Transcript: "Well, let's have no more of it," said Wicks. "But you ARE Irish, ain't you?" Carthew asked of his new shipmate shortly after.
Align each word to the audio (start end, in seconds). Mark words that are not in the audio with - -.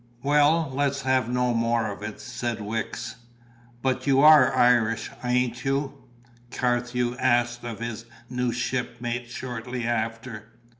"Well, 0.23 0.71
let's 0.73 1.03
have 1.03 1.29
no 1.29 1.53
more 1.53 1.91
of 1.91 2.01
it," 2.01 2.19
said 2.19 2.59
Wicks. 2.59 3.17
"But 3.83 4.07
you 4.07 4.21
ARE 4.21 4.51
Irish, 4.55 5.11
ain't 5.23 5.63
you?" 5.63 6.05
Carthew 6.49 7.15
asked 7.19 7.63
of 7.63 7.77
his 7.79 8.05
new 8.27 8.51
shipmate 8.51 9.29
shortly 9.29 9.83
after. 9.85 10.53